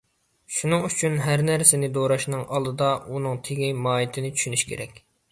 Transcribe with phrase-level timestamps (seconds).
[0.59, 4.99] شۇنىڭ ئۈچۈن ھەر نەرسىنى دوراشنىڭ ئالدىدا ئۇنىڭ تېگى ماھىيىتىنى چۈشىنىش كېرەك.